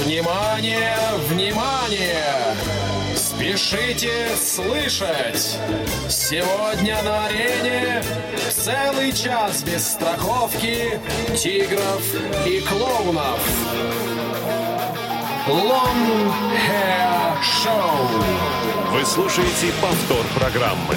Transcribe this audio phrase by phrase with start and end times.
[0.00, 2.56] Внимание, внимание!
[3.14, 5.56] Спешите слышать!
[6.08, 8.02] Сегодня на арене
[8.50, 10.98] целый час без страховки,
[11.36, 12.02] тигров
[12.44, 13.38] и клоунов.
[15.46, 18.24] Long Hair Show.
[18.90, 20.96] Вы слушаете повтор программы.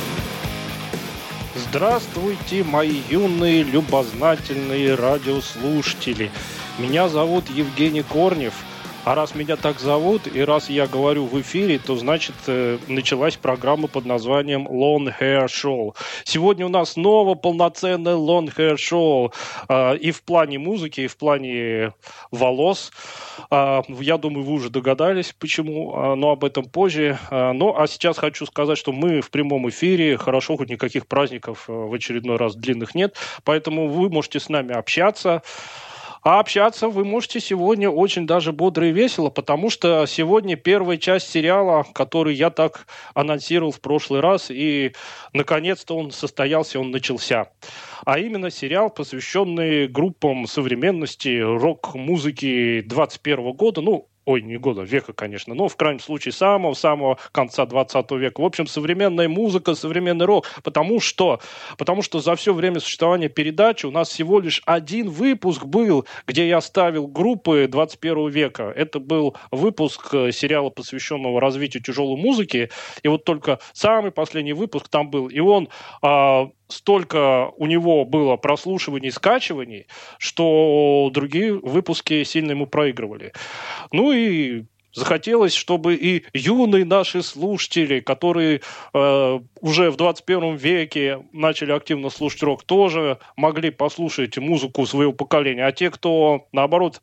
[1.55, 6.31] Здравствуйте, мои юные, любознательные радиослушатели.
[6.79, 8.55] Меня зовут Евгений Корнев–
[9.07, 13.37] а раз меня так зовут, и раз я говорю в эфире, то значит э, началась
[13.37, 15.95] программа под названием Long Hair Show.
[16.25, 19.31] Сегодня у нас снова полноценное Long Hair Show.
[19.69, 21.93] Э, и в плане музыки, и в плане
[22.31, 22.91] волос.
[23.49, 27.17] Э, я думаю, вы уже догадались, почему, э, но об этом позже.
[27.31, 30.17] Э, ну, а сейчас хочу сказать, что мы в прямом эфире.
[30.17, 33.15] Хорошо, хоть никаких праздников э, в очередной раз длинных нет.
[33.45, 35.43] Поэтому вы можете с нами общаться.
[36.29, 41.29] А общаться вы можете сегодня очень даже бодро и весело, потому что сегодня первая часть
[41.29, 44.91] сериала, который я так анонсировал в прошлый раз, и
[45.31, 47.53] наконец-то он состоялся, он начался.
[48.03, 55.55] А именно сериал, посвященный группам современности, рок-музыки 21 года, ну, ой, не года, века, конечно,
[55.55, 58.41] но в крайнем случае самого-самого конца 20 века.
[58.41, 60.45] В общем, современная музыка, современный рок.
[60.63, 61.39] Потому что,
[61.77, 66.45] потому что за все время существования передачи у нас всего лишь один выпуск был, где
[66.45, 68.73] я ставил группы 21 века.
[68.75, 72.69] Это был выпуск э, сериала, посвященного развитию тяжелой музыки.
[73.03, 75.27] И вот только самый последний выпуск там был.
[75.27, 75.69] И он
[76.01, 79.87] а, столько у него было прослушиваний скачиваний,
[80.17, 83.33] что другие выпуски сильно ему проигрывали.
[83.91, 88.61] Ну и захотелось, чтобы и юные наши слушатели, которые
[88.93, 95.65] э, уже в 21 веке начали активно слушать рок, тоже могли послушать музыку своего поколения.
[95.65, 97.01] А те, кто, наоборот,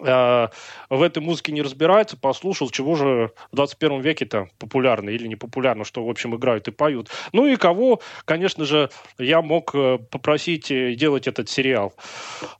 [0.00, 5.84] в этой музыке не разбирается, послушал, чего же в 21 веке-то популярно или не популярно,
[5.84, 7.10] что, в общем, играют и поют.
[7.32, 11.94] Ну и кого, конечно же, я мог э, попросить э, делать этот сериал.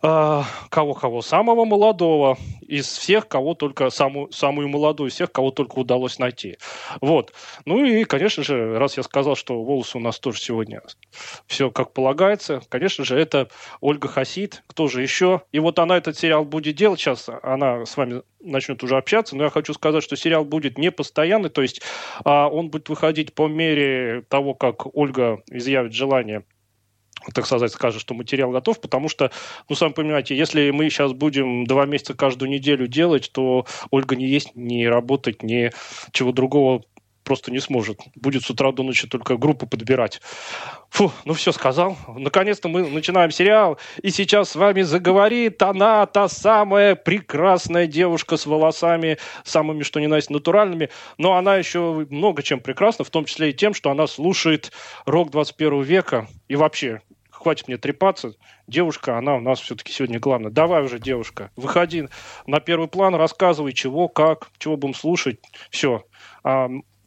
[0.00, 1.22] Кого-кого?
[1.22, 6.58] Самого молодого из всех, кого только, самую, самую молодую из всех, кого только удалось найти.
[7.00, 7.32] Вот.
[7.64, 10.82] Ну и, конечно же, раз я сказал, что волосы у нас тоже сегодня
[11.46, 13.48] все как полагается, конечно же, это
[13.80, 14.62] Ольга Хасид.
[14.66, 15.42] Кто же еще?
[15.52, 19.44] И вот она этот сериал будет делать сейчас она с вами начнет уже общаться, но
[19.44, 21.82] я хочу сказать, что сериал будет не постоянный, то есть
[22.24, 26.44] а, он будет выходить по мере того, как Ольга изъявит желание
[27.34, 29.30] так сказать, скажет, что материал готов, потому что,
[29.68, 34.26] ну, сами понимаете, если мы сейчас будем два месяца каждую неделю делать, то Ольга не
[34.26, 35.70] есть, не работать, ни
[36.12, 36.82] чего другого
[37.30, 38.00] просто не сможет.
[38.16, 40.20] Будет с утра до ночи только группу подбирать.
[40.88, 41.96] Фу, ну все сказал.
[42.08, 43.78] Наконец-то мы начинаем сериал.
[44.02, 50.08] И сейчас с вами заговорит она, та самая прекрасная девушка с волосами, самыми что ни
[50.08, 50.88] на есть натуральными.
[51.18, 54.72] Но она еще много чем прекрасна, в том числе и тем, что она слушает
[55.06, 56.26] рок 21 века.
[56.48, 58.34] И вообще, хватит мне трепаться.
[58.66, 60.50] Девушка, она у нас все-таки сегодня главная.
[60.50, 62.08] Давай уже, девушка, выходи
[62.46, 65.38] на первый план, рассказывай, чего, как, чего будем слушать.
[65.70, 66.04] Все.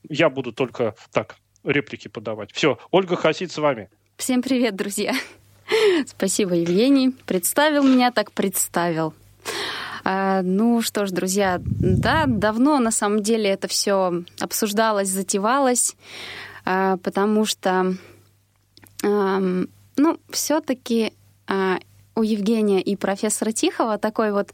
[0.09, 2.51] Я буду только так реплики подавать.
[2.51, 3.89] Все, Ольга Хасид с вами.
[4.17, 5.13] Всем привет, друзья.
[6.05, 7.11] Спасибо, Евгений.
[7.25, 9.13] Представил меня, так представил.
[10.03, 15.95] А, ну что ж, друзья, да, давно на самом деле это все обсуждалось, затевалось,
[16.65, 17.95] а, потому что,
[19.01, 21.13] ну, все-таки
[21.47, 21.79] а,
[22.15, 24.53] у Евгения и профессора Тихого такой вот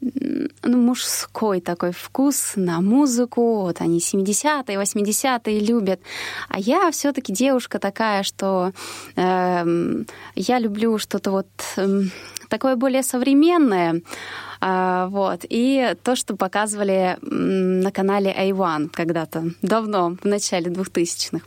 [0.00, 3.62] ну, мужской такой вкус на музыку.
[3.62, 6.00] Вот они 70-е, 80-е любят.
[6.48, 8.72] А я все таки девушка такая, что
[9.16, 10.04] э,
[10.34, 12.02] я люблю что-то вот э,
[12.48, 14.02] такое более современное.
[14.60, 15.44] А, вот.
[15.48, 21.44] И то, что показывали на канале A1 когда-то, давно, в начале 2000-х.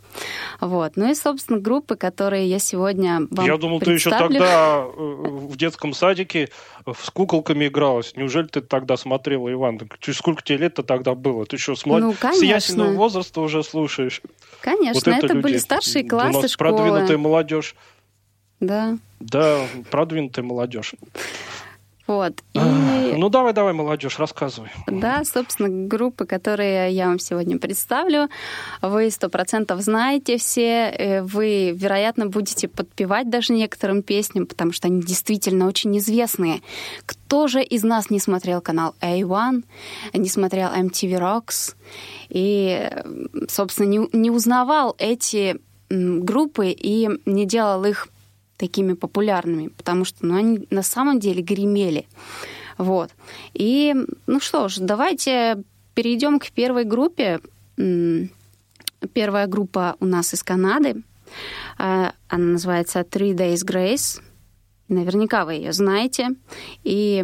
[0.61, 0.93] Вот.
[0.95, 5.57] Ну и, собственно, группы, которые я сегодня вам Я думал, ты еще тогда э, в
[5.57, 6.49] детском садике
[6.85, 8.13] с куколками игралась.
[8.15, 9.79] Неужели ты тогда смотрела, Иван?
[10.13, 11.45] Сколько тебе лет-то тогда было?
[11.45, 12.01] Ты что, с, млад...
[12.01, 14.21] ну, с ясенного возраста уже слушаешь?
[14.61, 15.43] Конечно, вот это, это люди.
[15.43, 16.69] были старшие классы У нас школы.
[16.69, 17.75] продвинутая молодежь.
[18.59, 18.97] Да.
[19.19, 20.93] Да, продвинутая молодежь.
[22.11, 22.43] Вот.
[22.53, 22.59] И...
[22.59, 24.69] Ну давай, давай, молодежь, рассказывай.
[24.85, 28.27] Да, собственно, группы, которые я вам сегодня представлю,
[28.81, 34.87] вы сто процентов знаете все, э, вы, вероятно, будете подпевать даже некоторым песням, потому что
[34.87, 36.61] они действительно очень известные.
[37.05, 39.63] Кто же из нас не смотрел канал A1,
[40.13, 41.75] не смотрел MTV Rocks
[42.27, 42.89] и,
[43.47, 48.09] собственно, не, не узнавал эти группы и не делал их
[48.61, 52.05] такими популярными, потому что ну, они на самом деле гремели.
[52.77, 53.09] Вот.
[53.53, 53.95] И,
[54.27, 55.63] ну что ж, давайте
[55.95, 57.39] перейдем к первой группе.
[59.13, 61.01] Первая группа у нас из Канады.
[61.79, 64.21] А, она называется Three Days Grace.
[64.89, 66.29] Наверняка вы ее знаете.
[66.83, 67.23] И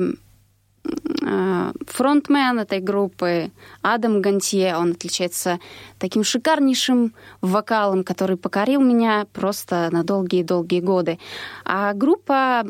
[1.87, 3.51] фронтмен этой группы
[3.81, 4.75] Адам Гантье.
[4.77, 5.59] Он отличается
[5.99, 11.19] таким шикарнейшим вокалом, который покорил меня просто на долгие-долгие годы.
[11.65, 12.65] А группа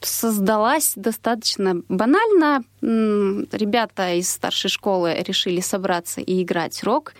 [0.00, 2.64] создалась достаточно банально.
[2.82, 7.14] Ребята из старшей школы решили собраться и играть рок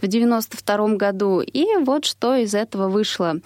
[0.00, 1.40] в 92 году.
[1.40, 3.36] И вот что из этого вышло.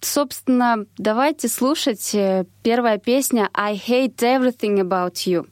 [0.00, 5.46] Собственно, давайте слушать э, первая песня «I hate everything about you».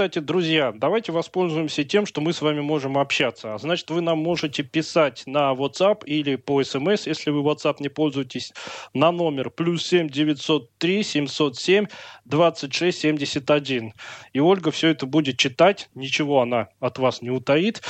[0.00, 3.52] Кстати, друзья, давайте воспользуемся тем, что мы с вами можем общаться.
[3.52, 7.90] А значит, вы нам можете писать на WhatsApp или по SMS, если вы WhatsApp не
[7.90, 8.54] пользуетесь,
[8.94, 11.86] на номер плюс 7 903 707
[12.24, 13.92] 26 71.
[14.32, 17.82] И Ольга все это будет читать, ничего она от вас не утаит.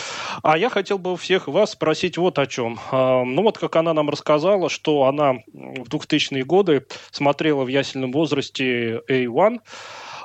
[0.42, 2.80] А я хотел бы всех вас спросить вот о чем.
[2.90, 8.10] А, ну вот, как она нам рассказала, что она в 2000-е годы смотрела в ясельном
[8.10, 9.60] возрасте A1, а,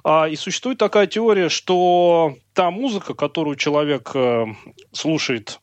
[0.06, 4.46] и существует такая теория, что та музыка, которую человек э,
[4.92, 5.60] слушает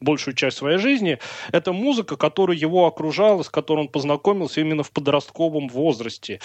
[0.00, 1.18] большую часть своей жизни,
[1.52, 6.40] это музыка, которая его окружала, с которой он познакомился именно в подростковом возрасте.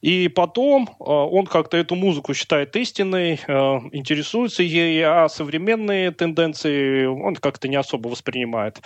[0.00, 3.52] И потом э, он как-то эту музыку считает истинной, э,
[3.92, 8.80] интересуется ей, а современные тенденции он как-то не особо воспринимает.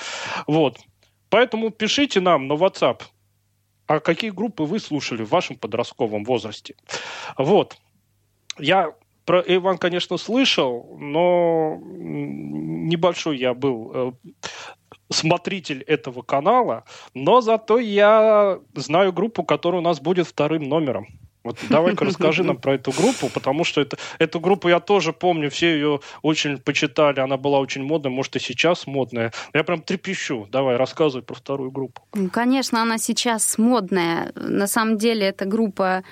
[0.46, 0.78] Вот.
[1.28, 3.02] Поэтому пишите нам на WhatsApp,
[3.86, 6.74] а какие группы вы слушали в вашем подростковом возрасте.
[7.36, 7.76] Вот.
[8.60, 14.12] Я про Иван, конечно, слышал, но небольшой я был э,
[15.10, 21.06] смотритель этого канала, но зато я знаю группу, которая у нас будет вторым номером.
[21.42, 25.50] Вот давай-ка расскажи нам про эту группу, потому что это, эту группу я тоже помню,
[25.50, 29.32] все ее очень почитали, она была очень модная, может и сейчас модная.
[29.54, 30.46] Я прям трепещу.
[30.50, 32.02] Давай, рассказывай про вторую группу.
[32.14, 34.32] Ну, конечно, она сейчас модная.
[34.34, 36.04] На самом деле эта группа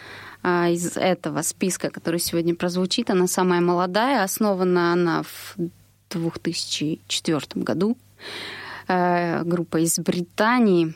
[0.43, 3.11] а, из этого списка, который сегодня прозвучит.
[3.11, 5.57] Она самая молодая, основана она в
[6.11, 7.99] 2004 году.
[8.87, 10.95] А, группа из Британии,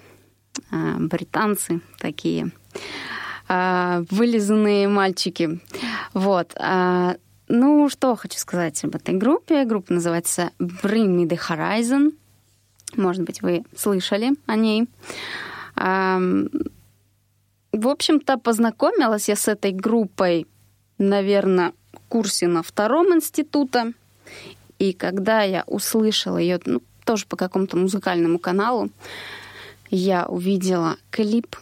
[0.71, 2.51] а, британцы такие,
[4.11, 5.61] вылизанные мальчики.
[6.15, 6.55] Вот.
[7.49, 9.65] Ну, что хочу сказать об этой группе.
[9.65, 12.13] Группа называется Bring Me The Horizon.
[12.97, 14.87] Может быть, вы слышали о ней.
[15.77, 16.49] В
[17.73, 20.47] общем-то, познакомилась я с этой группой,
[20.99, 23.93] наверное, в курсе на втором института.
[24.79, 28.91] И когда я услышала ее, ну, тоже по какому-то музыкальному каналу,
[29.91, 31.57] я увидела клип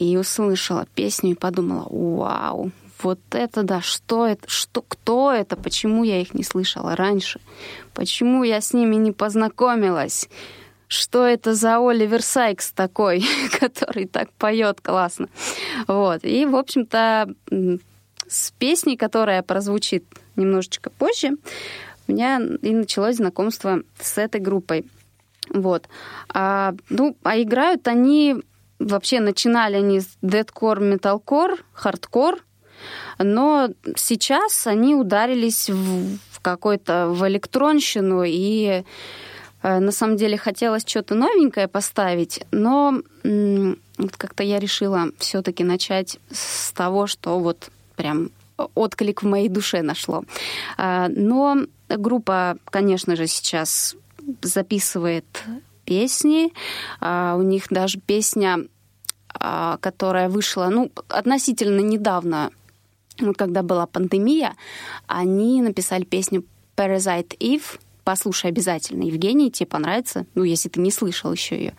[0.00, 6.04] и услышала песню и подумала, вау, вот это да, что это, что, кто это, почему
[6.04, 7.38] я их не слышала раньше,
[7.94, 10.28] почему я с ними не познакомилась
[10.92, 13.24] что это за Оливер Сайкс такой,
[13.60, 15.28] который так поет классно.
[15.86, 16.24] Вот.
[16.24, 17.32] И, в общем-то,
[18.26, 20.04] с песней, которая прозвучит
[20.34, 21.36] немножечко позже,
[22.08, 24.84] у меня и началось знакомство с этой группой.
[25.48, 25.88] Вот.
[26.28, 28.42] А, ну, а играют они...
[28.80, 32.42] Вообще начинали они с дедкор, металкор, хардкор,
[33.18, 38.84] но сейчас они ударились в, в какой-то в электронщину и
[39.62, 43.02] Э, на самом деле хотелось что-то новенькое поставить, но
[44.16, 48.30] как-то я решила все-таки начать с того, что вот прям
[48.74, 50.24] отклик в моей душе нашло.
[50.78, 51.58] Э, но
[51.88, 53.96] группа, конечно же, сейчас
[54.42, 55.26] записывает
[55.90, 56.52] песни.
[57.00, 58.58] Э, у них даже песня,
[59.32, 62.50] которая вышла, ну, относительно недавно,
[63.36, 64.54] когда была пандемия,
[65.06, 66.44] они написали песню
[66.76, 70.26] Parasite Eve, Послушай обязательно, Евгений, тебе понравится.
[70.34, 71.74] Ну, если ты не слышал еще ее.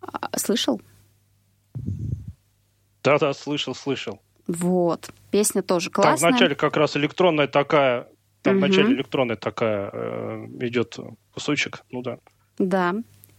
[0.00, 0.80] А, слышал?
[3.02, 4.20] Да-да, слышал, слышал.
[4.46, 5.10] Вот.
[5.30, 6.16] Песня тоже классная.
[6.16, 8.08] Там вначале как раз электронная такая,
[8.42, 8.66] там угу.
[8.66, 10.96] вначале электронная такая э, идет
[11.34, 12.18] кусочек, ну да.
[12.60, 12.94] Да.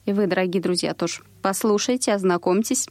[0.06, 2.88] И вы, дорогие друзья, тоже послушайте, ознакомьтесь.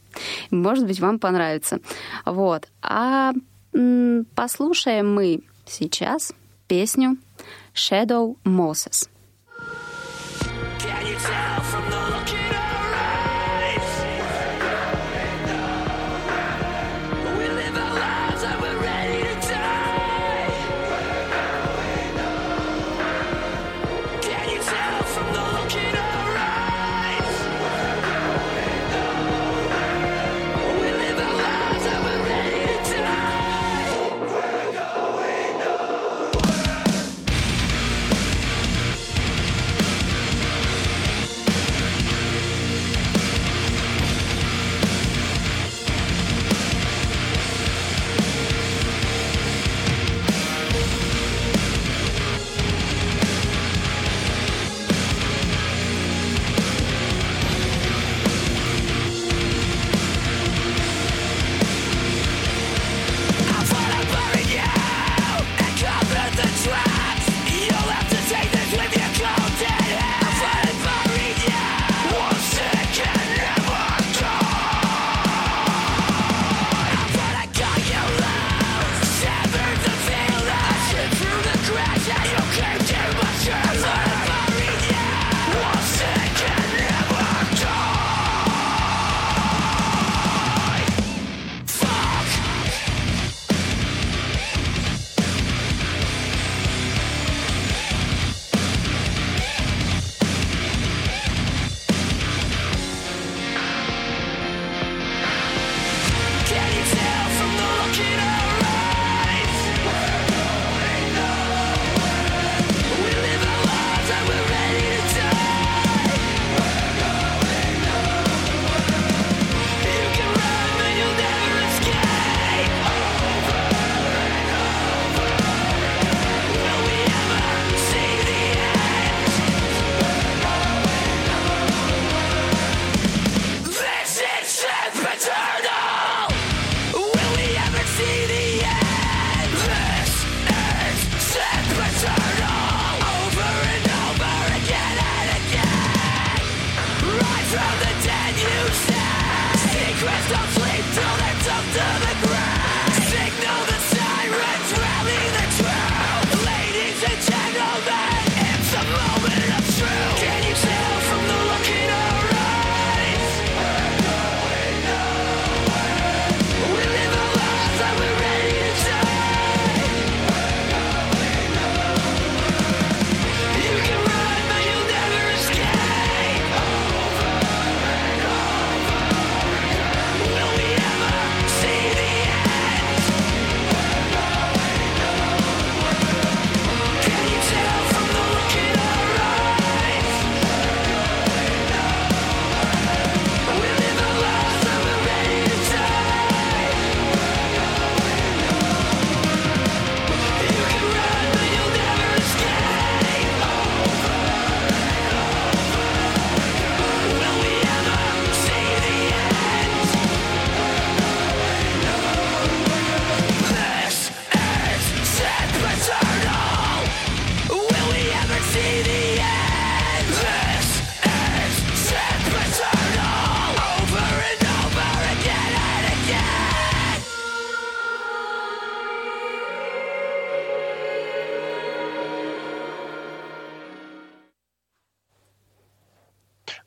[0.49, 1.79] Может быть, вам понравится.
[2.25, 2.69] Вот.
[2.81, 3.33] А
[4.33, 6.31] послушаем мы сейчас
[6.67, 7.17] песню
[7.75, 9.09] Shadow Moses.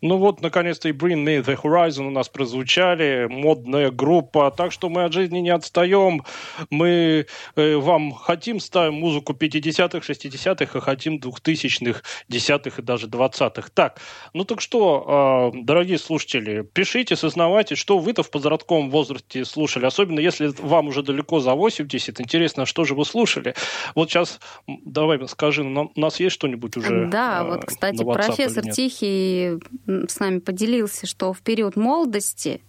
[0.05, 4.91] Ну вот, наконец-то и Bring Me The Horizon у нас прозвучали, модная группа, так что
[4.91, 6.25] мы от жизни не отстаем,
[6.69, 13.71] мы э, вам хотим, ставим музыку 50-х, 60-х, а хотим 2000-х, 10-х и даже 20-х.
[13.73, 13.99] Так,
[14.35, 20.21] ну так что, э, дорогие слушатели, пишите, сознавайте, что вы-то в подростковом возрасте слушали, особенно
[20.21, 23.55] если вам уже далеко за 80, интересно, что же вы слушали.
[23.95, 27.07] Вот сейчас, давай скажи, у нас есть что-нибудь уже?
[27.07, 28.65] Да, э, вот, кстати, профессор?
[28.65, 29.61] Тихий
[30.09, 32.63] с нами поделился, что в период молодости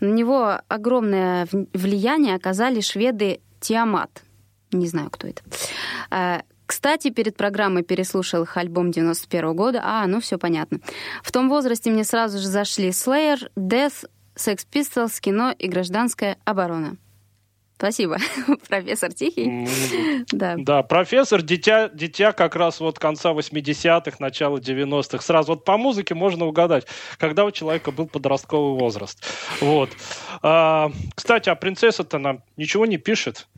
[0.00, 4.22] на него огромное влияние оказали шведы Тиамат.
[4.72, 5.42] Не знаю, кто это.
[6.10, 9.80] А, Кстати, перед программой переслушал их альбом 91 года.
[9.84, 10.80] А, ну все понятно.
[11.22, 16.96] В том возрасте мне сразу же зашли Slayer, Death, Sex Pistols, кино и гражданская оборона.
[17.84, 18.16] Спасибо,
[18.68, 19.46] профессор Тихий.
[19.46, 20.54] М, Да.
[20.56, 25.22] Да, профессор, дитя, дитя как раз вот конца 80-х, начала 90-х.
[25.22, 26.86] Сразу вот по музыке можно угадать,
[27.18, 29.22] когда у человека был подростковый возраст.
[29.60, 29.90] Вот.
[30.40, 33.48] А, кстати, а принцесса-то нам ничего не пишет.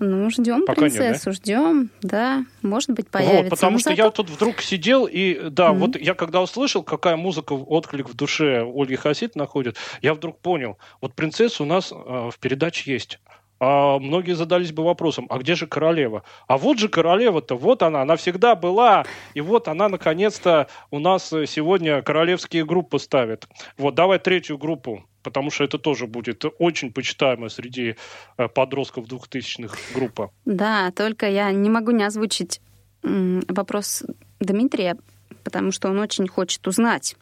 [0.00, 3.42] Ну, ждем Пока нет, принцессу, ждем, да, может быть, появится.
[3.42, 5.80] Вот, потому Но что зато- я тут вдруг сидел, и да, Мгм.
[5.80, 10.78] вот я когда услышал, какая музыка отклик в душе Ольги Хасид находит, я вдруг понял,
[11.02, 13.18] вот принцесса у нас э, в передаче есть.
[13.60, 16.22] А многие задались бы вопросом, а где же королева?
[16.46, 21.32] А вот же королева-то, вот она, она всегда была, и вот она наконец-то у нас
[21.32, 23.48] э, сегодня королевские группы ставит.
[23.76, 27.96] Вот, давай третью группу, потому что это тоже будет очень почитаемая среди
[28.36, 30.30] э, подростков двухтысячных группа.
[30.44, 32.60] Да, только я не могу не озвучить
[33.02, 34.04] вопрос
[34.40, 34.96] Дмитрия,
[35.44, 37.16] потому что он очень хочет узнать.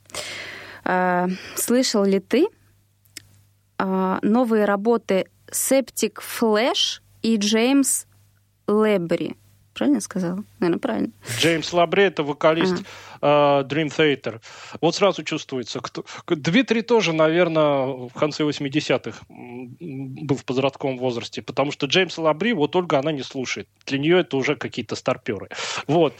[0.84, 2.46] А, Слышал ли ты
[3.78, 8.06] а, новые работы Septic Flash и Джеймс
[8.66, 9.36] Лебри?
[9.76, 10.42] Правильно сказала?
[10.58, 11.12] Наверное, правильно.
[11.38, 12.82] Джеймс Лабре это вокалист
[13.20, 14.40] э, Dream Theater.
[14.80, 15.80] Вот сразу чувствуется.
[15.80, 16.02] Кто...
[16.28, 22.54] Дмитрий тоже, наверное, в конце 80-х м, был в подростковом возрасте, потому что Джеймс Лабри,
[22.54, 23.68] вот Ольга, она не слушает.
[23.84, 25.50] Для нее это уже какие-то старперы.
[25.86, 26.14] Вот.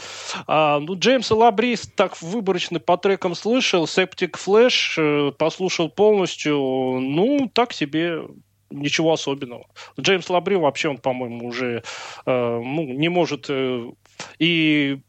[0.47, 7.51] А, ну, Джеймса Лабри так выборочно по трекам слышал, Septic Flash э, послушал полностью, ну,
[7.55, 8.21] так себе
[8.71, 9.67] ничего особенного.
[10.01, 11.83] Джеймс Лабри вообще, он, по-моему, уже
[12.27, 13.91] э, ну, не может э,
[14.39, 15.01] и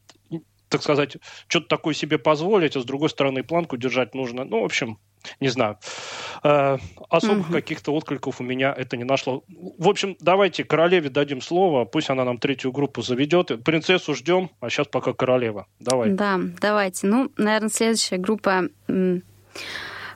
[0.70, 1.16] так сказать,
[1.48, 4.44] что-то такое себе позволить, а с другой стороны планку держать нужно.
[4.44, 4.98] Ну, в общем,
[5.40, 5.78] не знаю.
[6.44, 6.78] Э,
[7.10, 7.54] особых Мгм.
[7.54, 9.44] каких-то откликов у меня это не нашло.
[9.78, 13.64] В общем, давайте королеве дадим слово, пусть она нам третью группу заведет.
[13.64, 15.68] Принцессу ждем, а сейчас пока королева.
[15.80, 16.12] Давай.
[16.12, 17.08] Да, давайте.
[17.08, 18.64] Ну, наверное, следующая группа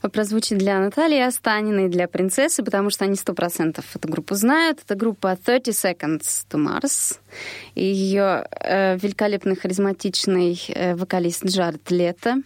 [0.09, 4.79] прозвучит для Натальи Останиной, для принцессы, потому что они сто процентов эту группу знают.
[4.85, 7.17] Это группа 30 Seconds to Mars.
[7.75, 12.41] И ее э, великолепный харизматичный э, вокалист Джаред Лето.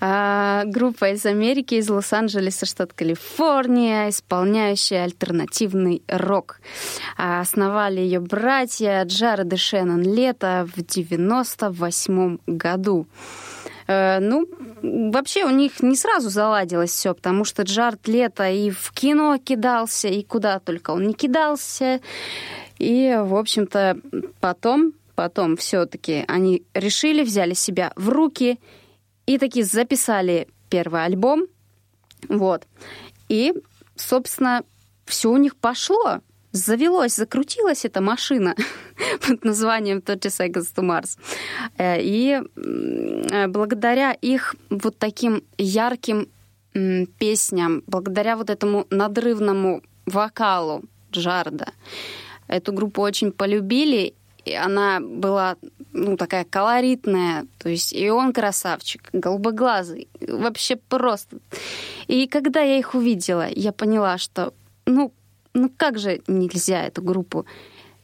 [0.00, 6.60] А, группа из Америки, из Лос-Анджелеса, штат Калифорния, исполняющая альтернативный рок.
[7.16, 13.06] А, Основали ее братья Джаред и Шеннон Лето в 98 году.
[13.06, 13.51] Э,
[14.20, 14.46] Ну,
[15.10, 20.08] вообще у них не сразу заладилось все, потому что Джаред Лето и в кино кидался,
[20.08, 22.00] и куда только он не кидался.
[22.78, 23.98] И, в общем-то,
[24.40, 28.58] потом, потом все-таки они решили, взяли себя в руки
[29.26, 31.46] и таки записали первый альбом.
[32.28, 32.66] Вот.
[33.28, 33.54] И,
[33.96, 34.64] собственно,
[35.06, 36.20] все у них пошло.
[36.52, 38.54] Завелось, закрутилась эта машина
[39.26, 41.18] под названием 30 Seconds to Mars.
[41.78, 46.28] Э, И э, благодаря их вот таким ярким
[47.18, 51.72] песням, благодаря вот этому надрывному вокалу Джарда,
[52.48, 55.56] эту группу очень полюбили, и она была
[55.92, 61.38] ну, такая колоритная, то есть и он красавчик, голубоглазый, вообще просто.
[62.08, 64.54] И когда я их увидела, я поняла, что,
[64.86, 65.12] ну,
[65.54, 67.46] ну как же нельзя эту группу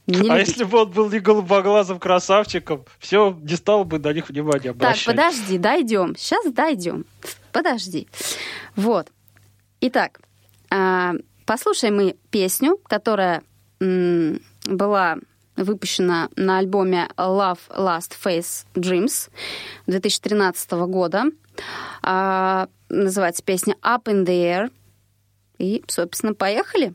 [0.06, 0.48] не А любить?
[0.48, 4.74] если бы он был не голубоглазым красавчиком, все, не стал бы на них внимания Так,
[4.76, 5.04] обращать.
[5.06, 6.16] подожди, дойдем.
[6.16, 7.04] Сейчас дойдем.
[7.52, 8.08] Подожди.
[8.74, 9.08] Вот.
[9.82, 10.18] Итак,
[10.70, 11.12] а,
[11.44, 13.42] послушаем мы песню, которая
[13.80, 15.18] была
[15.56, 19.28] выпущена на альбоме Love Last Face Dreams
[19.86, 21.24] 2013 года.
[22.02, 24.70] А, называется песня Up in the Air.
[25.58, 26.88] И, собственно, поехали.
[26.88, 26.94] I've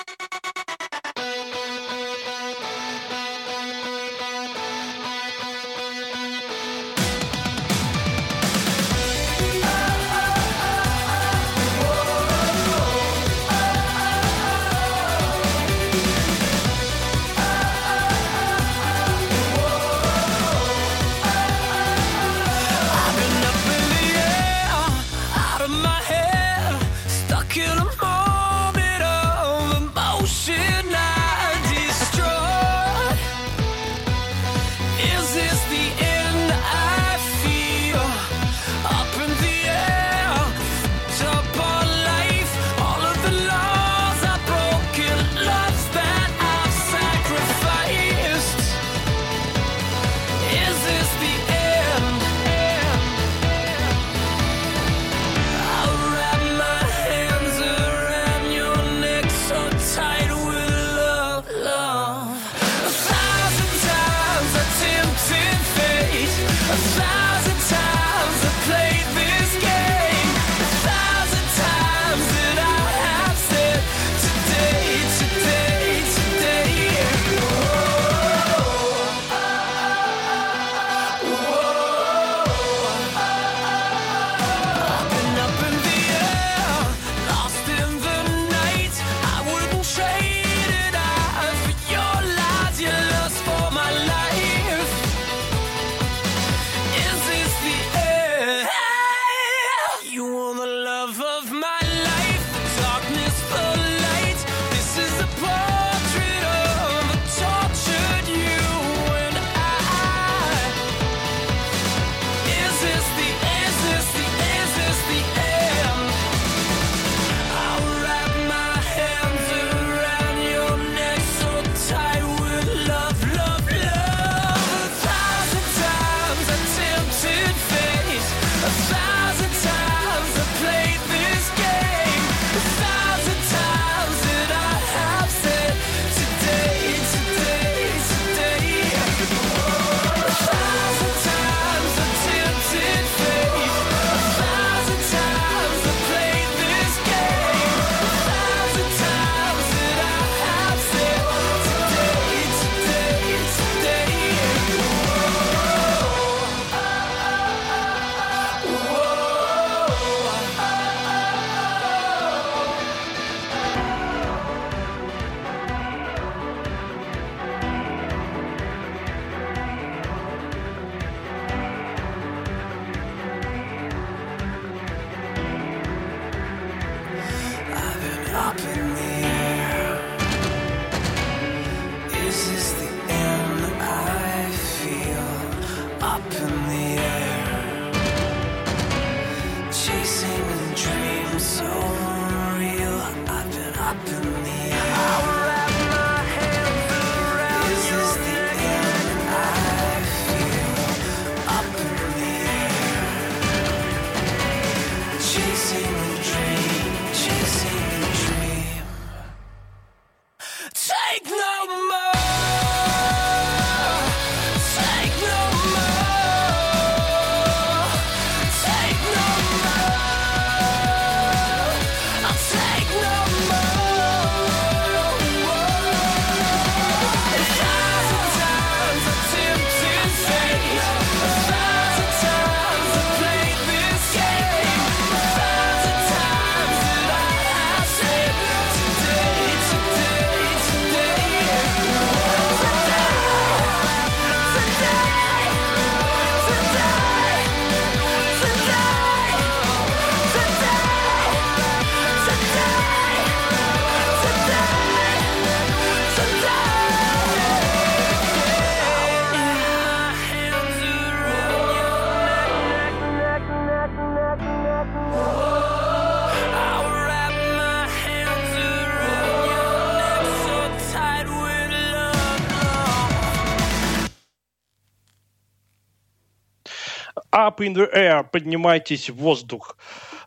[277.51, 279.75] Up in the air, поднимайтесь в воздух.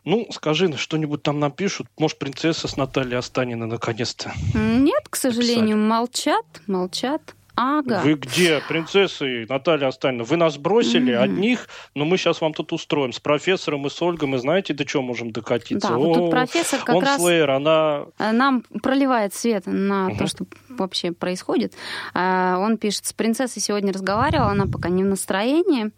[0.03, 1.87] Ну, скажи, что-нибудь там напишут.
[1.97, 4.31] Может, принцесса с Натальей Останиной наконец-то.
[4.53, 7.33] Нет, к сожалению, молчат, молчат.
[7.55, 8.01] Ага.
[8.03, 10.23] Вы где, принцессы Наталья Останина?
[10.23, 11.23] Вы нас бросили Мгм.
[11.23, 13.13] одних, но мы сейчас вам тут устроим.
[13.13, 15.89] С профессором и с Ольгой мы знаете, до чего можем докатиться?
[15.89, 18.05] Да, вот О, тут профессор как он раз Слеер, она...
[18.19, 20.17] э, нам проливает свет на Мгм.
[20.17, 21.73] то, что вообще происходит.
[22.13, 25.91] А, Он пишет, с принцессой сегодня разговаривала, она пока не в настроении.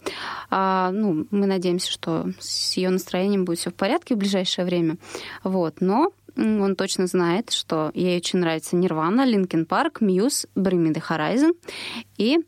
[0.49, 4.97] А, Ну, мы надеемся, что с ее настроением будет все в порядке в ближайшее время.
[5.43, 10.93] Вот, но он точно знает, что ей очень нравится Нирвана, Linkin Park, Muse, Bring Me
[10.93, 11.53] The
[12.17, 12.39] и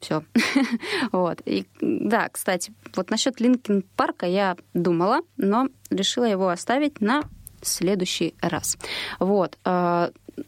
[0.00, 0.24] все.
[1.12, 1.40] вот.
[1.46, 7.22] И, да, кстати, вот насчет Linkin Park'а я думала, но решила его оставить на
[7.62, 8.76] следующий раз.
[9.18, 9.58] Вот.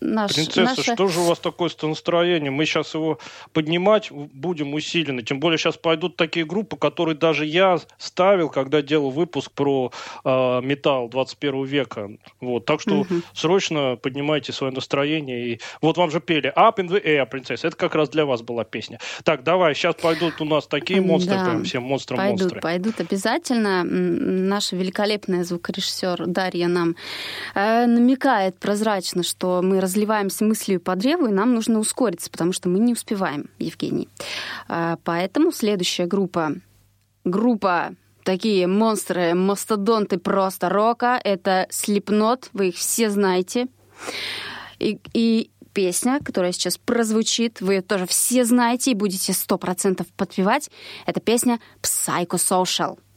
[0.00, 2.54] Наш, Принцесса, наша- что же у вас такое с настроением?
[2.54, 3.18] Мы сейчас его
[3.52, 5.22] поднимать будем усиленно.
[5.22, 9.90] Тем более сейчас пойдут такие группы, которые даже я ставил, когда делал выпуск про
[10.24, 12.10] э, металл 21 века.
[12.40, 12.64] Вот.
[12.66, 13.22] Так что Мгм.
[13.32, 15.54] срочно поднимайте свое настроение.
[15.54, 17.68] И вот вам же пели Up in the Air, принцесса.
[17.68, 18.98] Это как раз для вас была песня.
[19.24, 21.44] Так, давай, сейчас пойдут у нас такие монстры, Да.
[21.44, 22.60] прям все монстры-монстры.
[22.60, 23.84] Пойдут, пойдут обязательно.
[23.84, 26.94] Наша великолепная звукорежиссер Дарья нам
[27.54, 32.68] э, намекает прозрачно, что мы разливаемся мыслью по древу, и нам нужно ускориться, потому что
[32.68, 34.08] мы не успеваем, Евгений.
[34.68, 36.52] Э, поэтому следующая группа,
[37.24, 43.68] группа такие монстры, мастодонты просто рока, это Slipknot, вы их все знаете.
[44.78, 50.06] И, и песня, которая сейчас прозвучит, вы ее тоже все знаете и будете сто процентов
[50.16, 50.70] подпевать.
[51.06, 52.98] Это песня Psychosocial.
[52.98, 53.07] I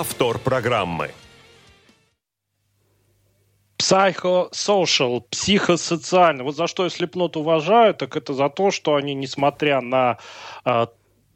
[0.00, 1.10] Повтор программы.
[3.76, 6.42] Psychosocial, психосоциально.
[6.42, 10.16] Вот за что я Слепнот уважаю, так это за то, что они, несмотря на
[10.64, 10.88] а,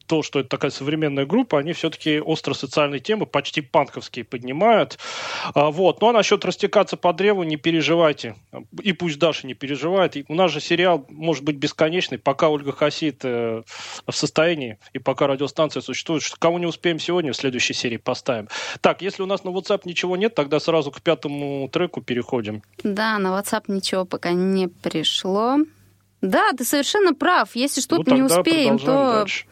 [0.06, 4.98] то, что это такая современная группа, они все-таки остро-социальные темы, почти панковские, поднимают.
[5.54, 6.00] А, вот.
[6.00, 8.36] Ну а насчет растекаться по древу, не переживайте.
[8.82, 10.16] И пусть Даша не переживает.
[10.16, 13.62] И у нас же сериал может быть бесконечный, пока Ольга Хасид э,
[14.06, 16.22] в состоянии, и пока радиостанция существует.
[16.22, 18.48] Что- Кого не успеем сегодня, в следующей серии поставим.
[18.80, 22.62] Так, если у нас на WhatsApp ничего нет, тогда сразу к пятому треку переходим.
[22.82, 25.58] Да, на WhatsApp ничего пока не пришло.
[26.20, 27.50] Да, ты совершенно прав.
[27.54, 28.84] Если что-то Ну, не успеем, то
[29.20, 29.44] дальше.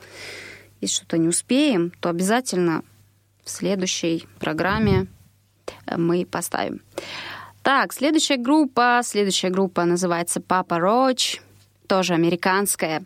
[0.82, 2.82] Если что-то не успеем, то обязательно
[3.44, 5.06] в следующей программе
[5.86, 6.82] э, мы поставим.
[7.62, 9.00] Так, следующая группа.
[9.04, 11.40] Следующая группа называется Папа Роч.
[11.86, 13.04] Тоже американская.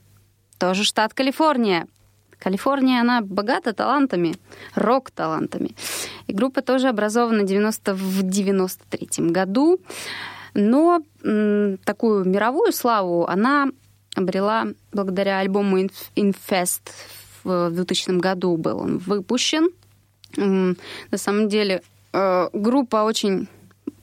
[0.59, 1.87] Тоже штат Калифорния.
[2.39, 4.37] Калифорния, она богата талантами,
[4.75, 5.77] рок-талантами.
[6.27, 9.81] И группа тоже образована 90, в 93 году.
[10.55, 13.69] Но м, такую мировую славу она
[14.15, 16.89] обрела благодаря альбому Inf- Infest
[17.47, 19.71] в 2000 году был он выпущен.
[20.37, 21.83] На самом деле
[22.13, 23.49] э, группа очень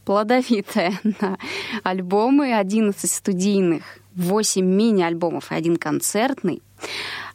[0.06, 1.38] плодовитая на
[1.84, 3.84] альбомы, 11 студийных,
[4.16, 6.62] 8 мини-альбомов и один концертный.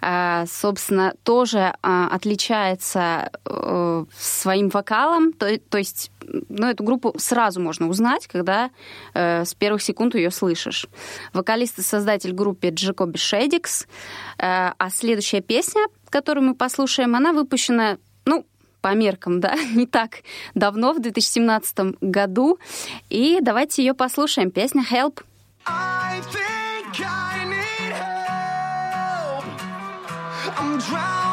[0.00, 6.10] А, Собственно, тоже а, отличается э, своим вокалом, то, есть,
[6.48, 8.70] ну, эту группу сразу можно узнать, когда
[9.14, 10.86] э, с первых секунд ее слышишь.
[11.32, 13.86] Вокалист и создатель группы Джекоби Шедикс,
[14.38, 18.46] Э, а следующая песня, которую мы послушаем, она выпущена, ну,
[18.80, 20.18] по меркам, да, не так
[20.54, 22.58] давно, в 2017 году.
[23.10, 24.50] И давайте ее послушаем.
[24.50, 25.22] Песня «Help».
[25.66, 29.44] I think I need help.
[30.59, 31.27] I'm drowning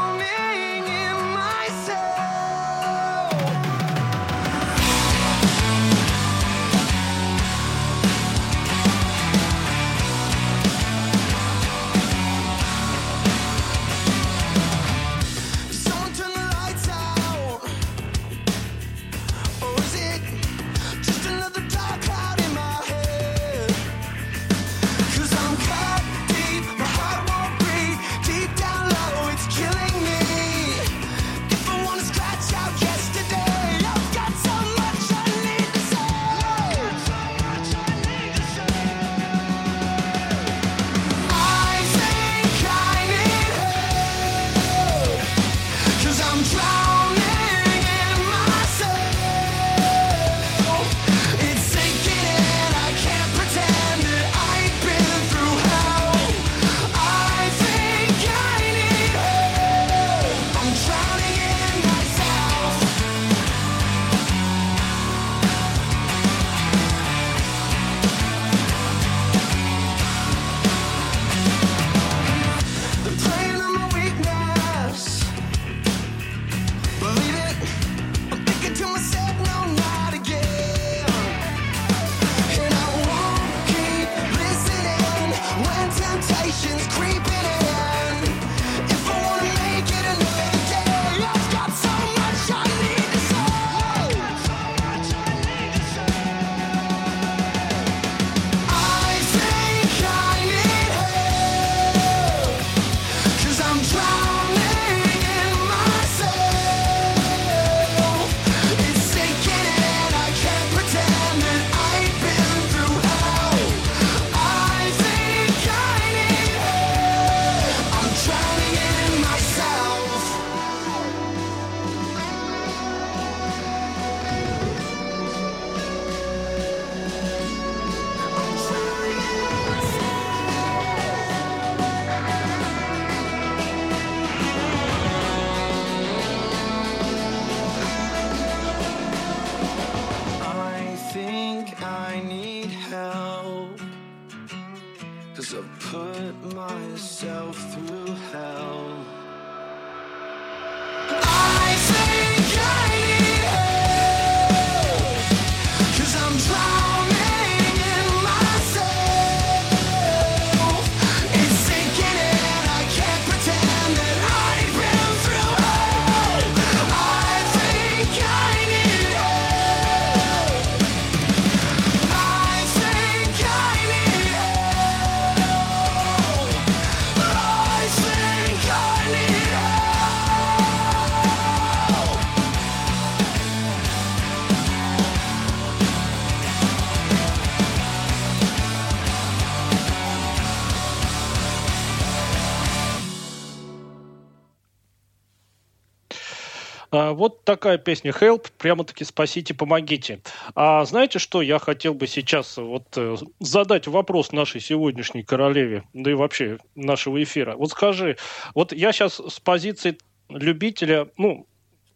[197.15, 200.21] Вот такая песня Help, прямо-таки спасите, помогите.
[200.53, 206.11] А знаете что, я хотел бы сейчас вот э, задать вопрос нашей сегодняшней королеве, да
[206.11, 207.55] и вообще нашего эфира.
[207.55, 208.17] Вот скажи,
[208.53, 209.97] вот я сейчас с позиции
[210.29, 211.47] любителя, ну,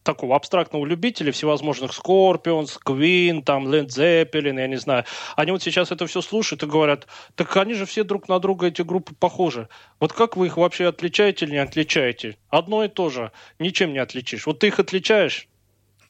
[0.03, 5.05] такого абстрактного любителя всевозможных Scorpions, Queen, там, Led Zeppelin, я не знаю.
[5.35, 8.67] Они вот сейчас это все слушают и говорят, так они же все друг на друга,
[8.67, 9.67] эти группы, похожи.
[9.99, 12.37] Вот как вы их вообще отличаете или не отличаете?
[12.49, 13.31] Одно и то же.
[13.59, 14.45] Ничем не отличишь.
[14.45, 15.47] Вот ты их отличаешь?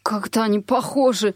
[0.04, 1.36] Как-то они похожи.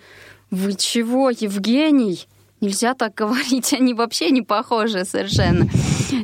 [0.50, 2.28] Вы чего, Евгений?
[2.64, 5.68] Нельзя так говорить, они вообще не похожи совершенно.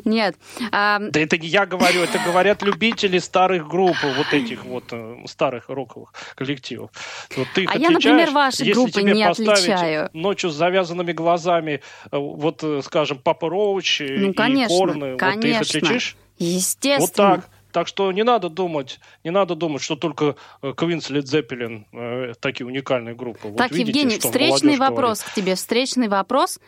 [0.05, 0.37] Нет.
[0.71, 5.17] А, Да это не я говорю, это говорят любители старых групп, вот этих вот э,
[5.25, 6.91] старых роковых коллективов.
[7.35, 10.09] Вот ты А я, например, ваши если группы тебе не отличаю.
[10.13, 15.19] Ночью с завязанными глазами, э, вот, э, скажем, Папа Роуч и ну, конечно, Корны, вот
[15.19, 15.79] ты их конечно.
[15.79, 16.15] отличишь?
[16.37, 16.99] Естественно.
[16.99, 17.49] Вот так.
[17.71, 22.65] Так что не надо думать, не надо думать, что только Квинс, Лед Зеппелин э, такие
[22.65, 23.47] уникальные группы.
[23.49, 25.55] Вот Так, видите, Евгений, встречный вопрос к тебе.
[25.55, 26.59] Встречный вопрос.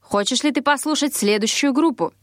[0.00, 2.04] Хочешь ли ты послушать следующую группу?
[2.04, 2.18] говорит.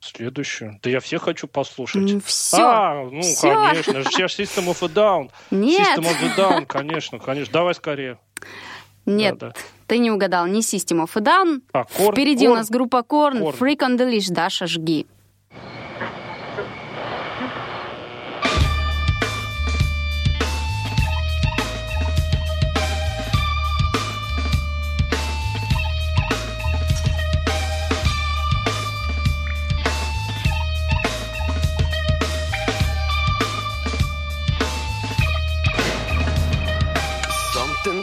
[0.00, 0.78] Следующую.
[0.82, 2.24] Да я всех хочу послушать.
[2.24, 2.56] Все.
[2.60, 3.54] А, ну, Всё.
[3.54, 4.02] конечно.
[4.02, 5.30] Ж System of a Down.
[5.50, 5.98] Нет.
[5.98, 7.52] System of a Down, конечно, конечно.
[7.52, 8.18] Давай скорее.
[9.06, 9.54] Нет, Да, да.
[9.86, 10.46] ты не угадал.
[10.46, 11.60] Не System of a Down.
[11.72, 12.58] А, Корн, Впереди у Корн.
[12.58, 13.56] нас группа Korn, Корн.
[13.56, 15.06] Freak on the Leash, Даша, жги.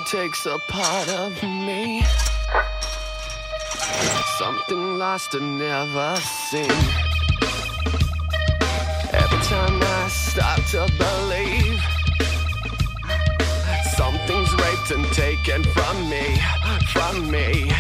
[0.10, 2.02] Takes a part of me.
[4.40, 6.72] Something lost and never seen.
[9.14, 11.80] Every time I start to believe
[13.96, 16.42] something's raped and taken from me,
[16.92, 17.72] from me.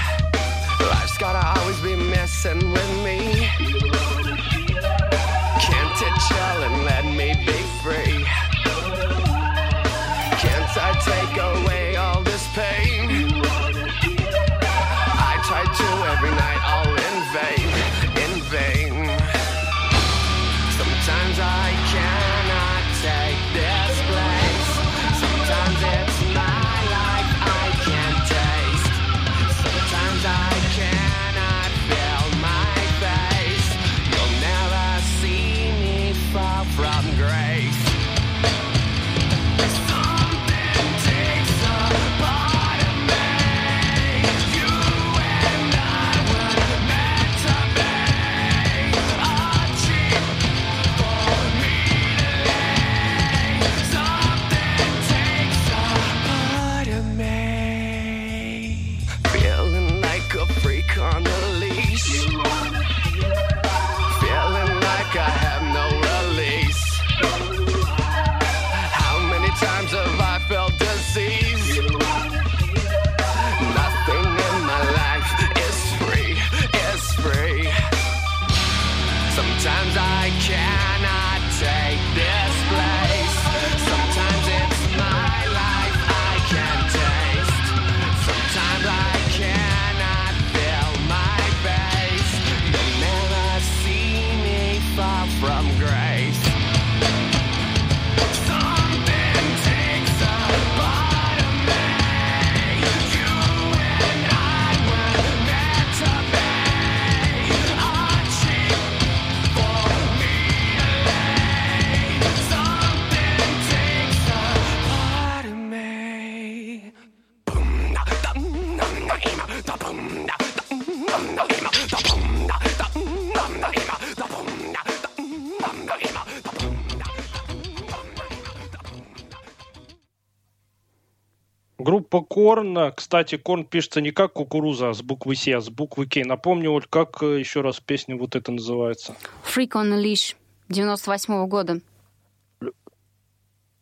[132.10, 136.26] Корн, кстати, Корн пишется не как кукуруза с буквы С, а с буквы К.
[136.26, 139.16] Напомню, Оль, как э, еще раз песня вот эта называется.
[139.43, 140.36] Freak on a Leash
[140.70, 141.82] 98 года.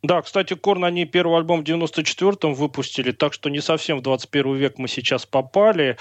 [0.04, 4.56] Да, кстати, Корн, они первый альбом в 94-м выпустили, так что не совсем в 21
[4.56, 5.98] век мы сейчас попали.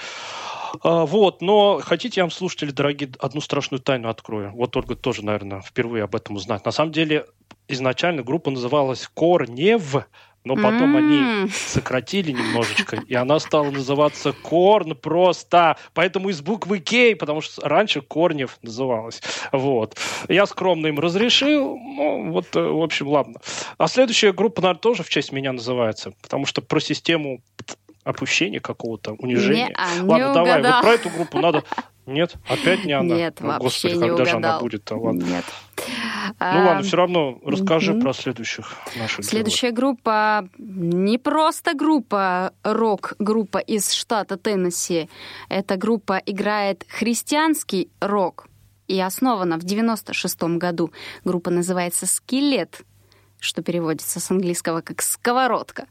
[0.81, 4.51] А, вот, но хотите, я вам, слушатели дорогие, одну страшную тайну открою.
[4.53, 6.63] Вот Ольга тоже, наверное, впервые об этом узнает.
[6.65, 7.25] На самом деле,
[7.67, 9.95] изначально группа называлась Корнев,
[10.47, 11.49] но потом они М.
[11.49, 15.77] сократили немножечко, и она стала называться Корн просто.
[15.93, 19.21] Поэтому из буквы К, потому что раньше Корнев называлась.
[19.51, 19.97] Вот.
[20.27, 21.77] Я скромно им разрешил.
[21.77, 23.39] Ну, вот, э, в общем, ладно.
[23.77, 27.41] А следующая группа, наверное, тоже в честь меня называется, потому что про систему
[28.03, 29.75] опущения какого-то, унижения.
[29.95, 30.73] Не ладно, давай, угадал.
[30.73, 31.63] вот про эту группу надо...
[32.07, 33.15] Нет, опять не она.
[33.15, 34.59] Нет, Ну, вообще Господи, не когда же она угадал.
[34.61, 34.95] будет-то?
[34.95, 35.23] Ладно.
[35.23, 35.45] Нет.
[36.39, 38.01] Ну ладно, все равно расскажи мгм.
[38.01, 45.09] про следующих наших Следующая группа не просто группа рок-группа из штата Теннесси.
[45.49, 48.47] Эта группа играет христианский рок
[48.87, 50.91] и основана в 96 году.
[51.25, 52.81] Группа называется «Скелет»,
[53.39, 55.87] что переводится с английского как «сковородка».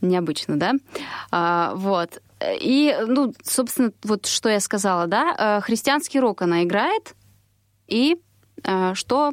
[0.00, 0.74] Необычно, да?
[1.30, 2.22] А, вот.
[2.60, 7.14] И, ну, собственно, вот что я сказала, да, э, христианский рок она играет,
[7.86, 8.18] и
[8.64, 9.32] э, что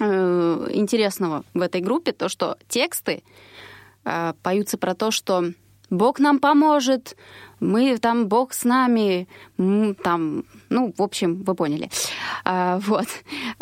[0.00, 3.22] э, интересного в этой группе, то, что тексты
[4.42, 5.46] поются про то, что
[5.90, 7.16] Бог нам поможет,
[7.58, 11.90] мы там, Бог с нами, там, ну, в общем, вы поняли.
[12.44, 13.08] Вот.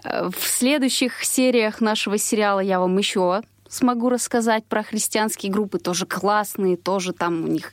[0.04, 3.42] В следующих сериях нашего сериала я вам еще
[3.74, 7.72] смогу рассказать про христианские группы, тоже классные, тоже там у них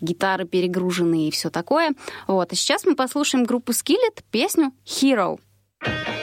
[0.00, 1.92] гитары перегруженные и все такое.
[2.26, 2.52] Вот.
[2.52, 5.38] А сейчас мы послушаем группу Skillet, песню «Hero».
[5.84, 6.15] I'm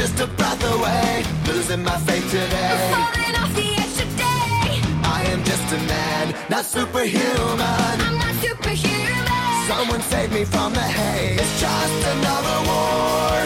[0.00, 2.72] just a breath away, losing my faith today.
[2.88, 4.80] Falling off the edge today.
[5.04, 7.96] I am just a man, not superhuman.
[8.06, 9.68] I'm not superhuman.
[9.68, 11.38] Someone save me from the haze.
[11.42, 13.36] It's just another war,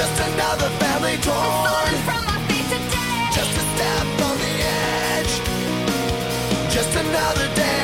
[0.00, 1.52] just another family torn.
[1.68, 3.20] Falling from my feet today.
[3.36, 4.54] Just a step on the
[5.12, 5.34] edge,
[6.72, 7.79] just another day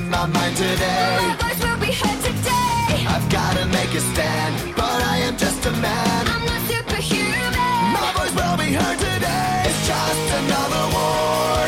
[0.00, 1.16] Speaking my mind today.
[1.20, 3.04] My voice will be heard today.
[3.06, 6.26] I've gotta make a stand, but I am just a man.
[6.26, 7.92] I'm not superhuman.
[7.96, 9.68] My voice will be heard today.
[9.68, 11.60] It's just another war,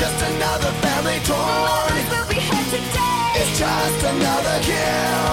[0.00, 1.68] just another family torn.
[1.68, 3.40] My voice will be heard today.
[3.40, 5.25] It's just another kill.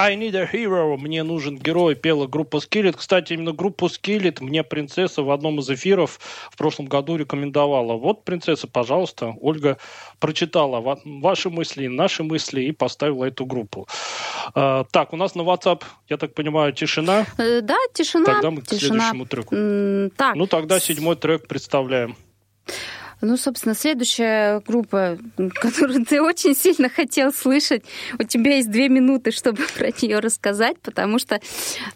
[0.00, 2.96] I need a hero, мне нужен герой, пела группа Skillet.
[2.96, 6.20] Кстати, именно группу Skillet мне принцесса в одном из эфиров
[6.52, 7.94] в прошлом году рекомендовала.
[7.94, 9.76] Вот, принцесса, пожалуйста, Ольга
[10.20, 13.88] прочитала ва- ваши мысли, наши мысли и поставила эту группу.
[14.54, 17.26] А, так, у нас на WhatsApp, я так понимаю, тишина.
[17.36, 18.24] Э, Да, тишина.
[18.26, 19.10] Тогда мы к тишина.
[19.10, 20.12] следующему треку.
[20.16, 22.14] Так, Ну, тогда седьмой трек представляем.
[23.20, 25.18] Ну, собственно, следующая группа,
[25.54, 27.82] которую ты очень сильно хотел слышать,
[28.18, 31.40] у тебя есть две минуты, чтобы про нее рассказать, потому что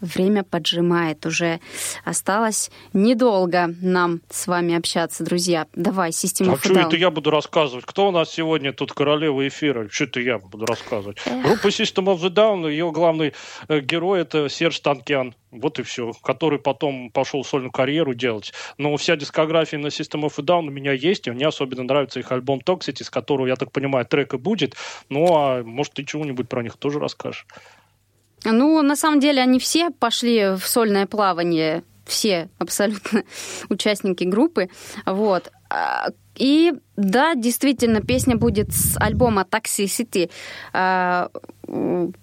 [0.00, 1.24] время поджимает.
[1.26, 1.60] Уже
[2.04, 5.66] осталось недолго нам с вами общаться, друзья.
[5.74, 7.84] Давай, System А что это я буду рассказывать?
[7.84, 9.88] Кто у нас сегодня тут королева эфира?
[9.90, 11.18] Что это я буду рассказывать?
[11.24, 13.32] Группа System of the Down, ее главный
[13.68, 15.34] э, герой это Серж Танкян.
[15.52, 16.12] Вот и все.
[16.22, 18.54] Который потом пошел сольную карьеру делать.
[18.78, 21.11] Но вся дискография на System of a Down у меня есть.
[21.12, 21.32] Песни.
[21.32, 24.74] Мне особенно нравится их альбом Toxicity, с которого, я так понимаю, трек и будет.
[25.10, 27.46] Ну, а может, ты чего-нибудь про них тоже расскажешь?
[28.44, 33.22] Ну, на самом деле, они все пошли в сольное плавание, все абсолютно
[33.68, 34.68] участники группы.
[35.06, 35.52] Вот.
[35.70, 36.08] А,
[36.40, 40.30] И да, действительно, песня будет с альбома Toxicity.
[40.72, 41.28] А,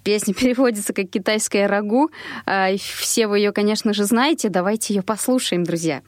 [0.04, 2.10] Песня переводится как «Китайское рагу».
[2.46, 4.50] А, Все вы ее, конечно же, знаете.
[4.50, 6.02] Давайте ее послушаем, друзья.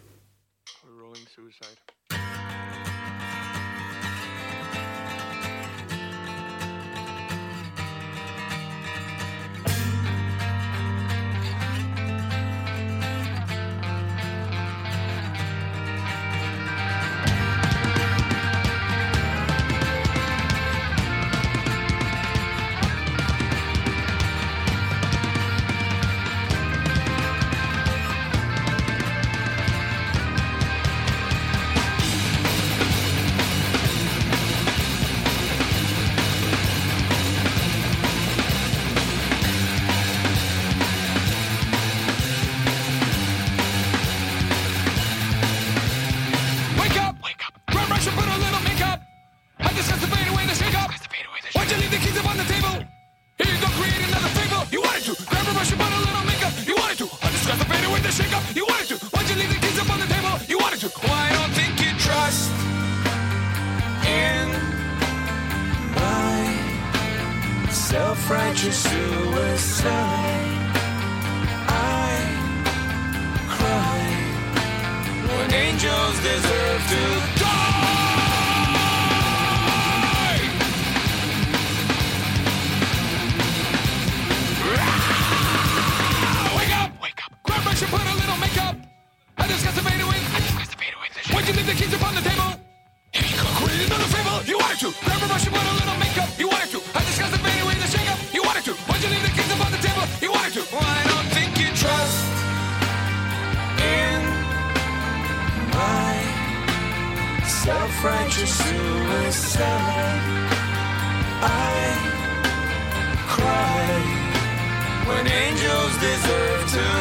[115.11, 117.00] When angels deserve to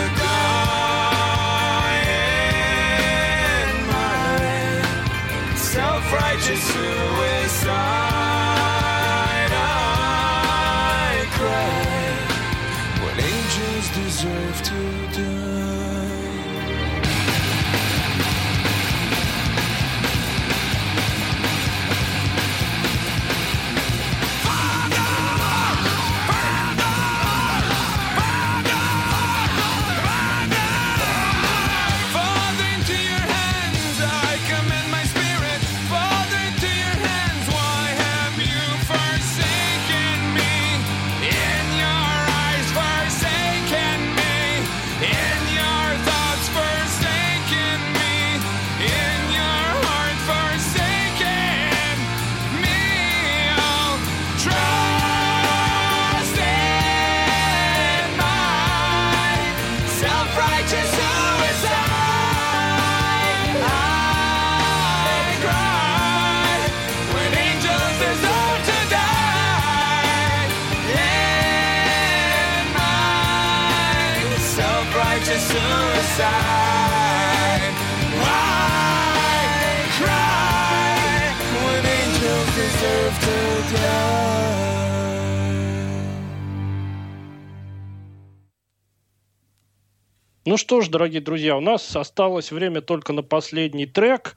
[90.51, 94.35] Ну что ж, дорогие друзья, у нас осталось время только на последний трек.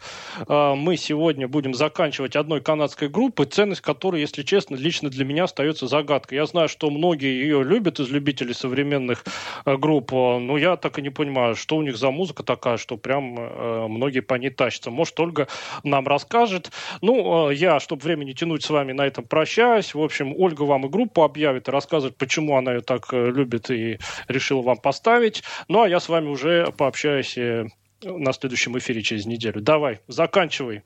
[0.48, 5.46] А, Мы сегодня будем заканчивать одной канадской группой, ценность которой, если честно, лично для меня
[5.46, 6.36] остается загадкой.
[6.36, 9.26] Я знаю, что многие ее любят из любителей современных
[9.66, 12.78] э, групп, а, но я так и не понимаю, что у них за музыка такая,
[12.78, 14.92] что прям э, многие по ней тащатся.
[14.92, 15.48] Может, Ольга
[15.82, 16.70] нам расскажет.
[17.02, 19.96] Ну, э, я, чтобы время не тянуть с вами, на этом прощаюсь.
[19.96, 23.98] В общем, Ольга вам и группу объявит и расскажет, почему она ее так любит и
[24.28, 25.42] решила вам поставить.
[25.68, 27.66] Ну, а я с вами уже пообщаюсь э,
[28.04, 29.62] на следующем эфире через неделю.
[29.62, 30.84] Давай, заканчивай.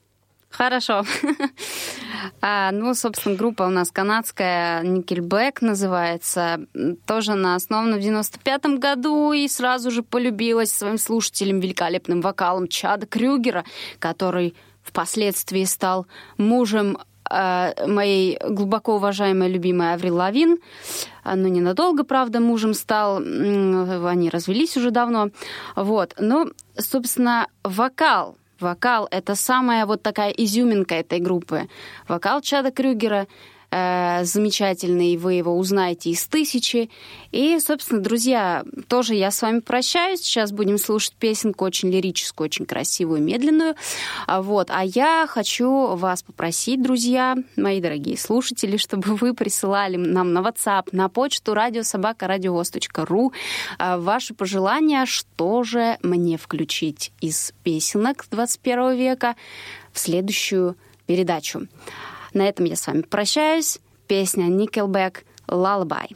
[0.50, 1.04] Хорошо.
[2.42, 6.66] А, ну, собственно, группа у нас канадская, Nickelback называется.
[7.06, 13.06] Тоже она основана в 95 году и сразу же полюбилась своим слушателям великолепным вокалом Чада
[13.06, 13.66] Крюгера,
[14.00, 16.08] который впоследствии стал
[16.38, 16.98] мужем
[17.30, 20.58] Э, моей глубоко уважаемой, любимой Аврил Лавин,
[21.24, 25.30] но ненадолго, правда, мужем стал, они развелись уже давно,
[25.76, 26.14] вот.
[26.20, 26.48] Но,
[26.78, 31.68] собственно, вокал, вокал— это самая вот такая изюминка этой группы.
[32.08, 33.28] Вокал Чада Крюгера—
[33.72, 36.90] э, замечательный, вы его узнаете из тысячи.
[37.32, 40.22] И, собственно, друзья, тоже я с вами прощаюсь.
[40.22, 43.76] Сейчас будем слушать песенку очень лирическую, очень красивую, медленную.
[44.26, 44.70] А вот.
[44.72, 50.90] А я хочу вас попросить, друзья, мои дорогие слушатели, чтобы вы присылали нам на WhatsApp,
[50.92, 53.34] на почту радиособака.радиовоз.ру
[53.80, 59.36] э, ваши пожелания, что же мне включить из песенок 21 века
[59.92, 61.68] в следующую передачу.
[62.38, 63.80] На этом я с вами прощаюсь.
[64.06, 66.16] Песня Nickelback «Lullaby».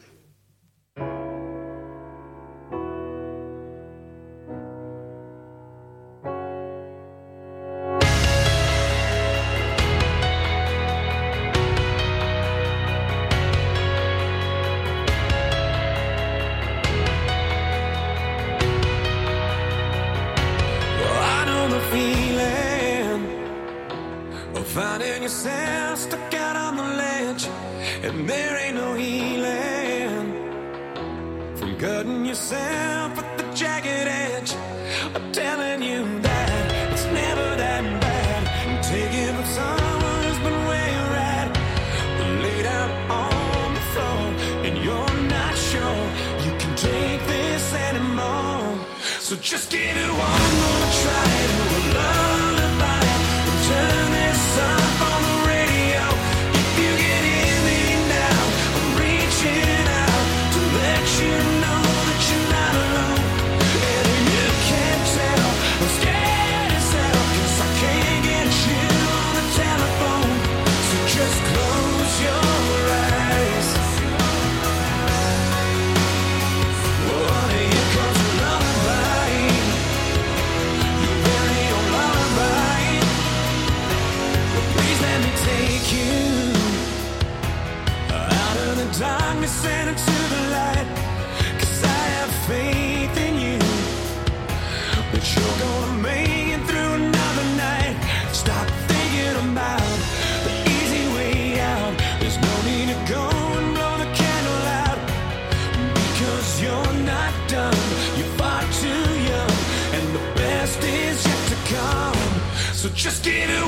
[28.14, 30.34] There ain't no healing
[31.56, 34.54] from cutting yourself at the jagged edge.
[35.16, 38.48] I'm telling you that it's never that bad.
[38.68, 41.50] And take it from someone who's been where you're at.
[42.44, 44.22] Laid out on the floor,
[44.66, 46.00] and you're not sure
[46.46, 48.78] you can take this anymore.
[49.20, 50.51] So just give it one.
[113.24, 113.61] get it.